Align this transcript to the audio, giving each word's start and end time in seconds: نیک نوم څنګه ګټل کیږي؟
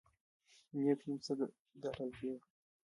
نیک 0.81 0.99
نوم 1.07 1.17
څنګه 1.25 1.45
ګټل 1.83 2.09
کیږي؟ 2.17 2.33